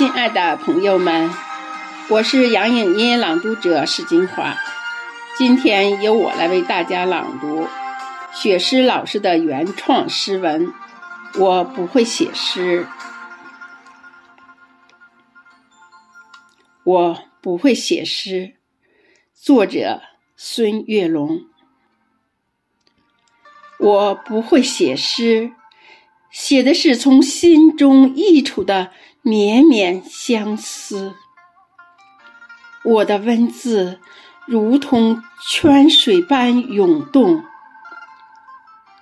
[0.00, 1.30] 亲爱的朋友们，
[2.08, 4.56] 我是杨颖音朗读者史金华。
[5.36, 7.68] 今天由我来为大家朗读
[8.32, 10.72] 雪诗老师的原创诗文。
[11.38, 12.86] 我不会写诗，
[16.82, 18.54] 我不会写诗。
[19.34, 20.00] 作者
[20.34, 21.42] 孙月龙。
[23.78, 25.52] 我不会写诗，
[26.32, 28.90] 写的是从心中溢出的
[29.22, 31.14] 绵绵相思。
[32.84, 34.00] 我的文字
[34.46, 37.44] 如同泉水般涌动，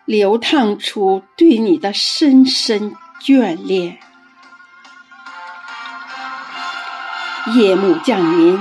[0.05, 3.99] 流淌出对你的深深眷恋。
[7.55, 8.59] 夜幕降临，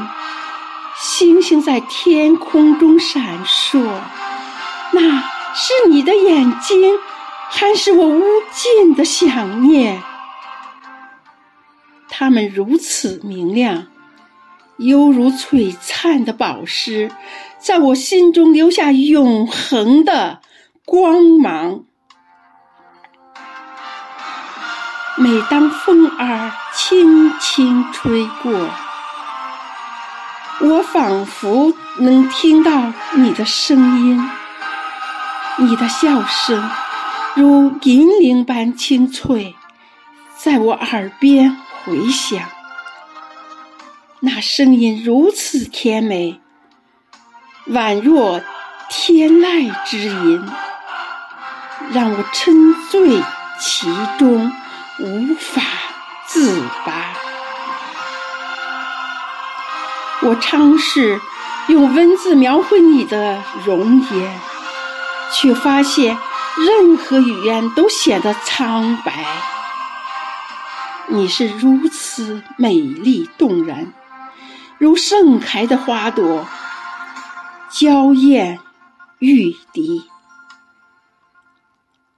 [0.96, 3.80] 星星在天空中闪烁，
[4.92, 5.24] 那。
[5.60, 6.92] 是你的眼睛，
[7.60, 8.22] 还是我无
[8.52, 10.00] 尽的想念？
[12.08, 13.88] 它们如此明亮，
[14.78, 17.12] 犹如璀璨的宝石，
[17.58, 20.42] 在我心中留下永恒的
[20.86, 21.84] 光芒。
[25.16, 28.70] 每当风儿轻轻吹过，
[30.60, 34.30] 我仿佛能听到你的声音。
[35.58, 36.70] 你的笑声
[37.38, 39.56] 如银铃般清脆，
[40.40, 42.42] 在我耳边回响。
[44.22, 46.42] 那声音如此甜美，
[47.70, 48.42] 宛若
[48.90, 50.44] 天籁之音，
[51.92, 53.22] 让我沉醉
[53.60, 54.52] 其中，
[55.00, 55.62] 无法
[56.26, 57.14] 自拔。
[60.24, 61.22] 我尝试
[61.68, 64.40] 用文字描绘你的容颜。
[65.30, 66.18] 却发现，
[66.58, 69.26] 任何语言都显得苍白。
[71.10, 73.94] 你是如此美丽动人，
[74.78, 76.46] 如盛开的花朵，
[77.70, 78.60] 娇艳
[79.20, 80.04] 欲滴。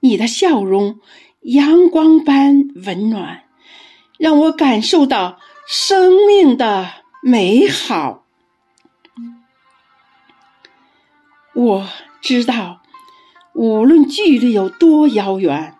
[0.00, 0.98] 你的笑容
[1.42, 3.44] 阳光般温暖，
[4.18, 6.90] 让我感受到生命的
[7.22, 8.24] 美好。
[11.54, 11.88] 我
[12.22, 12.79] 知道。
[13.52, 15.76] 无论距离有多遥远，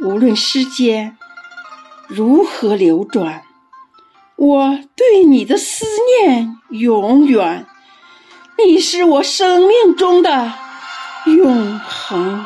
[0.00, 1.18] 无论时间
[2.06, 3.42] 如何流转，
[4.36, 5.86] 我对你的思
[6.22, 7.66] 念永远。
[8.64, 10.52] 你是我生命中的
[11.26, 12.44] 永恒，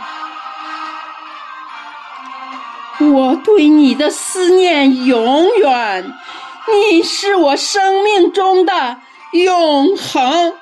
[3.01, 6.13] 我对你的思念永远。
[6.91, 8.99] 你是我生命中的
[9.33, 10.55] 永恒。